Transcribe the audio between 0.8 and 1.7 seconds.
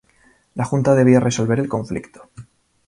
debía resolver el